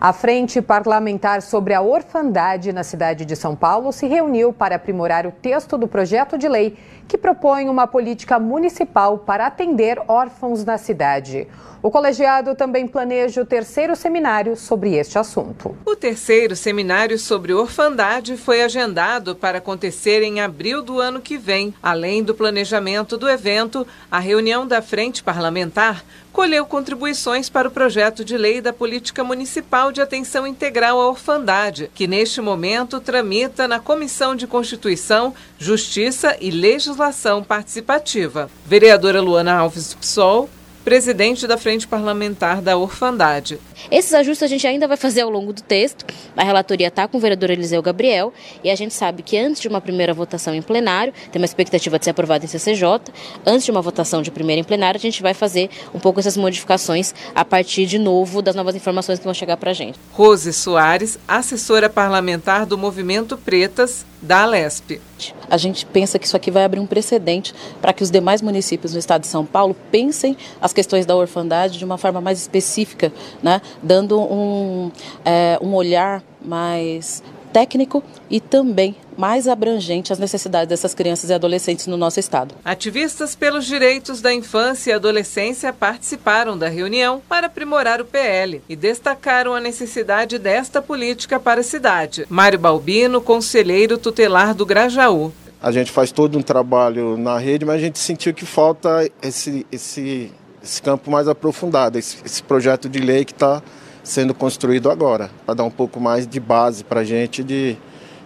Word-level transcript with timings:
A 0.00 0.12
Frente 0.12 0.62
Parlamentar 0.62 1.42
sobre 1.42 1.74
a 1.74 1.82
Orfandade 1.82 2.72
na 2.72 2.84
cidade 2.84 3.24
de 3.24 3.34
São 3.34 3.56
Paulo 3.56 3.90
se 3.90 4.06
reuniu 4.06 4.52
para 4.52 4.76
aprimorar 4.76 5.26
o 5.26 5.32
texto 5.32 5.76
do 5.76 5.88
projeto 5.88 6.38
de 6.38 6.48
lei 6.48 6.76
que 7.08 7.18
propõe 7.18 7.68
uma 7.68 7.84
política 7.84 8.38
municipal 8.38 9.18
para 9.18 9.44
atender 9.44 10.00
órfãos 10.06 10.64
na 10.64 10.78
cidade. 10.78 11.48
O 11.82 11.90
colegiado 11.90 12.54
também 12.54 12.86
planeja 12.86 13.40
o 13.40 13.46
terceiro 13.46 13.96
seminário 13.96 14.56
sobre 14.56 14.94
este 14.94 15.18
assunto. 15.18 15.76
O 15.84 15.96
terceiro 15.96 16.54
seminário 16.54 17.18
sobre 17.18 17.52
orfandade 17.52 18.36
foi 18.36 18.62
agendado 18.62 19.34
para 19.34 19.58
acontecer 19.58 20.22
em 20.22 20.40
abril 20.40 20.82
do 20.82 21.00
ano 21.00 21.20
que 21.20 21.36
vem. 21.36 21.74
Além 21.82 22.22
do 22.22 22.34
planejamento 22.34 23.16
do 23.16 23.28
evento, 23.28 23.86
a 24.10 24.18
reunião 24.18 24.66
da 24.66 24.82
Frente 24.82 25.22
Parlamentar 25.22 26.04
colheu 26.32 26.66
contribuições 26.66 27.48
para 27.48 27.68
o 27.68 27.70
projeto 27.70 28.24
de 28.24 28.36
lei 28.36 28.60
da 28.60 28.72
Política 28.72 29.24
Municipal 29.24 29.87
de 29.92 30.00
Atenção 30.00 30.46
Integral 30.46 31.00
à 31.00 31.08
Orfandade, 31.08 31.90
que 31.94 32.06
neste 32.06 32.40
momento 32.40 33.00
tramita 33.00 33.66
na 33.66 33.80
Comissão 33.80 34.34
de 34.34 34.46
Constituição, 34.46 35.34
Justiça 35.58 36.36
e 36.40 36.50
Legislação 36.50 37.42
Participativa. 37.42 38.50
Vereadora 38.66 39.20
Luana 39.20 39.54
Alves 39.54 39.90
do 39.90 39.96
PSOL 39.98 40.50
presidente 40.88 41.46
da 41.46 41.58
Frente 41.58 41.86
Parlamentar 41.86 42.62
da 42.62 42.74
Orfandade. 42.78 43.58
Esses 43.90 44.14
ajustes 44.14 44.42
a 44.42 44.46
gente 44.46 44.66
ainda 44.66 44.88
vai 44.88 44.96
fazer 44.96 45.20
ao 45.20 45.28
longo 45.28 45.52
do 45.52 45.60
texto. 45.60 46.06
A 46.34 46.42
relatoria 46.42 46.88
está 46.88 47.06
com 47.06 47.18
o 47.18 47.20
vereador 47.20 47.50
Eliseu 47.50 47.82
Gabriel 47.82 48.32
e 48.64 48.70
a 48.70 48.74
gente 48.74 48.94
sabe 48.94 49.22
que 49.22 49.36
antes 49.36 49.60
de 49.60 49.68
uma 49.68 49.82
primeira 49.82 50.14
votação 50.14 50.54
em 50.54 50.62
plenário, 50.62 51.12
tem 51.30 51.42
uma 51.42 51.44
expectativa 51.44 51.98
de 51.98 52.06
ser 52.06 52.12
aprovado 52.12 52.46
em 52.46 52.48
CCJ, 52.48 53.12
antes 53.44 53.66
de 53.66 53.70
uma 53.70 53.82
votação 53.82 54.22
de 54.22 54.30
primeira 54.30 54.60
em 54.60 54.64
plenário, 54.64 54.96
a 54.96 55.00
gente 55.00 55.20
vai 55.20 55.34
fazer 55.34 55.68
um 55.94 56.00
pouco 56.00 56.20
essas 56.20 56.38
modificações 56.38 57.14
a 57.34 57.44
partir 57.44 57.84
de 57.84 57.98
novo 57.98 58.40
das 58.40 58.54
novas 58.54 58.74
informações 58.74 59.18
que 59.18 59.26
vão 59.26 59.34
chegar 59.34 59.58
para 59.58 59.72
a 59.72 59.74
gente. 59.74 59.98
Rose 60.12 60.50
Soares, 60.54 61.18
assessora 61.28 61.90
parlamentar 61.90 62.64
do 62.64 62.78
Movimento 62.78 63.36
Pretas 63.36 64.06
da 64.22 64.44
Alesp. 64.44 65.02
A 65.50 65.56
gente 65.56 65.86
pensa 65.86 66.18
que 66.18 66.26
isso 66.26 66.36
aqui 66.36 66.50
vai 66.50 66.64
abrir 66.64 66.80
um 66.80 66.86
precedente 66.86 67.54
para 67.80 67.92
que 67.92 68.02
os 68.02 68.10
demais 68.10 68.42
municípios 68.42 68.92
do 68.92 68.98
estado 68.98 69.22
de 69.22 69.28
São 69.28 69.44
Paulo 69.44 69.76
pensem 69.90 70.36
as 70.60 70.72
questões 70.72 71.06
da 71.06 71.16
orfandade 71.16 71.78
de 71.78 71.84
uma 71.84 71.98
forma 71.98 72.20
mais 72.20 72.38
específica, 72.38 73.12
né? 73.42 73.60
dando 73.82 74.20
um, 74.20 74.90
é, 75.24 75.58
um 75.62 75.74
olhar 75.74 76.22
mais 76.40 77.22
técnico 77.48 78.02
e 78.30 78.40
também 78.40 78.96
mais 79.16 79.48
abrangente 79.48 80.12
às 80.12 80.18
necessidades 80.18 80.68
dessas 80.68 80.94
crianças 80.94 81.30
e 81.30 81.34
adolescentes 81.34 81.88
no 81.88 81.96
nosso 81.96 82.20
estado. 82.20 82.54
Ativistas 82.64 83.34
pelos 83.34 83.66
direitos 83.66 84.20
da 84.20 84.32
infância 84.32 84.92
e 84.92 84.94
adolescência 84.94 85.72
participaram 85.72 86.56
da 86.56 86.68
reunião 86.68 87.20
para 87.28 87.48
aprimorar 87.48 88.00
o 88.00 88.04
PL 88.04 88.62
e 88.68 88.76
destacaram 88.76 89.54
a 89.54 89.60
necessidade 89.60 90.38
desta 90.38 90.80
política 90.80 91.40
para 91.40 91.60
a 91.60 91.64
cidade. 91.64 92.24
Mário 92.28 92.58
Balbino, 92.58 93.20
conselheiro 93.20 93.98
tutelar 93.98 94.54
do 94.54 94.64
Grajaú. 94.64 95.32
A 95.60 95.72
gente 95.72 95.90
faz 95.90 96.12
todo 96.12 96.38
um 96.38 96.42
trabalho 96.42 97.16
na 97.16 97.36
rede, 97.36 97.64
mas 97.64 97.76
a 97.76 97.80
gente 97.80 97.98
sentiu 97.98 98.32
que 98.32 98.46
falta 98.46 99.10
esse, 99.20 99.66
esse, 99.72 100.32
esse 100.62 100.80
campo 100.80 101.10
mais 101.10 101.26
aprofundado, 101.26 101.98
esse, 101.98 102.18
esse 102.24 102.42
projeto 102.42 102.88
de 102.88 103.00
lei 103.00 103.24
que 103.24 103.32
está 103.32 103.60
sendo 104.08 104.34
construído 104.34 104.90
agora, 104.90 105.30
para 105.44 105.54
dar 105.54 105.64
um 105.64 105.70
pouco 105.70 106.00
mais 106.00 106.26
de 106.26 106.40
base 106.40 106.82
para 106.82 107.00
a 107.00 107.04
gente 107.04 107.44
de 107.44 107.76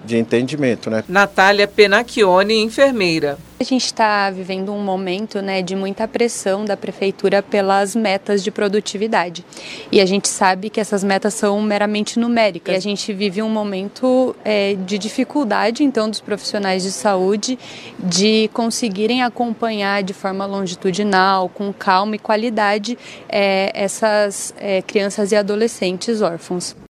de 0.05 0.17
entendimento. 0.17 0.91
Né? 0.91 1.05
Natália 1.09 1.67
Penacchione, 1.69 2.61
enfermeira. 2.63 3.39
A 3.63 3.65
gente 3.65 3.85
está 3.85 4.29
vivendo 4.29 4.73
um 4.73 4.81
momento 4.81 5.41
né, 5.41 5.63
de 5.63 5.77
muita 5.77 6.09
pressão 6.09 6.65
da 6.65 6.77
prefeitura 6.77 7.41
pelas 7.45 7.95
metas 7.95 8.43
de 8.43 8.51
produtividade. 8.51 9.45
E 9.93 10.01
a 10.01 10.05
gente 10.05 10.27
sabe 10.27 10.69
que 10.69 10.81
essas 10.81 11.05
metas 11.05 11.33
são 11.35 11.63
meramente 11.63 12.19
numéricas. 12.19 12.75
E 12.75 12.77
a 12.77 12.81
gente 12.81 13.13
vive 13.13 13.41
um 13.41 13.49
momento 13.49 14.35
é, 14.45 14.75
de 14.75 14.99
dificuldade, 14.99 15.85
então, 15.85 16.11
dos 16.11 16.21
profissionais 16.21 16.83
de 16.83 16.91
saúde 16.91 17.57
de 18.01 18.51
conseguirem 18.53 19.23
acompanhar 19.23 20.03
de 20.03 20.13
forma 20.13 20.45
longitudinal, 20.45 21.49
com 21.49 21.73
calma 21.73 22.17
e 22.17 22.19
qualidade, 22.19 22.99
é, 23.29 23.71
essas 23.77 24.53
é, 24.59 24.83
crianças 24.83 25.31
e 25.31 25.37
adolescentes 25.37 26.21
órfãos. 26.21 26.82